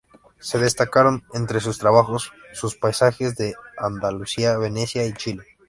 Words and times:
Se 0.39 0.57
destacaron 0.57 1.25
entre 1.35 1.59
sus 1.59 1.77
trabajos 1.77 2.33
sus 2.53 2.75
paisajes 2.75 3.35
de 3.35 3.53
Andalucía, 3.77 4.57
Venecia 4.57 5.05
y 5.05 5.13
Chile. 5.13 5.43